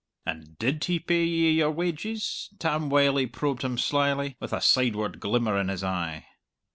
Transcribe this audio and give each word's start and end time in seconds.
"And 0.25 0.57
did 0.57 0.85
he 0.85 0.97
pay 0.99 1.23
ye 1.23 1.51
your 1.51 1.69
wages?" 1.69 2.49
Tam 2.57 2.89
Wylie 2.89 3.27
probed 3.27 3.63
him 3.63 3.77
slyly, 3.77 4.35
with 4.39 4.51
a 4.51 4.59
sideward 4.59 5.19
glimmer 5.19 5.59
in 5.59 5.67
his 5.67 5.83
eye. 5.83 6.25